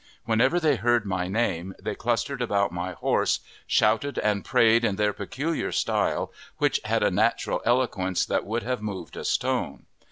[0.25, 5.13] Whenever they heard my name, they clustered about my horse, shouted and prayed in their
[5.13, 9.85] peculiar style, which had a natural eloquence that would have moved a stone.